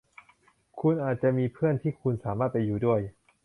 [0.79, 2.99] คุณอาจจะมีเพื่อนที่คุณสามารถไปอยู่ด้วย